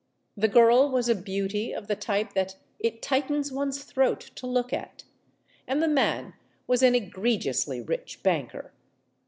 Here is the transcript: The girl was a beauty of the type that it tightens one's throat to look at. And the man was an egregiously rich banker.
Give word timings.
The 0.35 0.47
girl 0.47 0.89
was 0.89 1.09
a 1.09 1.13
beauty 1.13 1.71
of 1.71 1.85
the 1.85 1.95
type 1.95 2.33
that 2.33 2.55
it 2.79 3.03
tightens 3.03 3.51
one's 3.51 3.83
throat 3.83 4.31
to 4.33 4.47
look 4.47 4.73
at. 4.73 5.03
And 5.67 5.79
the 5.79 5.87
man 5.87 6.33
was 6.65 6.81
an 6.81 6.95
egregiously 6.95 7.81
rich 7.81 8.23
banker. 8.23 8.71